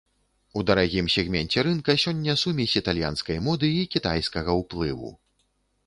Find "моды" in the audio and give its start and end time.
3.49-3.73